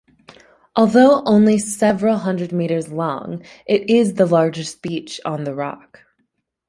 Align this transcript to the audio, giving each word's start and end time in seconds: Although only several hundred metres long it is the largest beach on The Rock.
Although 0.75 1.21
only 1.27 1.59
several 1.59 2.17
hundred 2.17 2.51
metres 2.51 2.91
long 2.91 3.43
it 3.67 3.87
is 3.87 4.15
the 4.15 4.25
largest 4.25 4.81
beach 4.81 5.21
on 5.23 5.43
The 5.43 5.53
Rock. 5.53 6.01